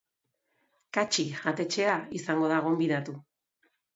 Katxi 0.97 1.25
jatetxea 1.41 1.99
izango 2.21 2.51
da 2.55 2.59
gonbidatu. 2.69 3.17